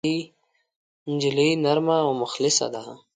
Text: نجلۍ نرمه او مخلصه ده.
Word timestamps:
نجلۍ 1.13 1.49
نرمه 1.63 1.97
او 2.05 2.11
مخلصه 2.21 2.65
ده. 2.73 2.81